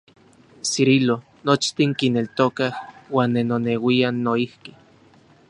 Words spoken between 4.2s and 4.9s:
noijki.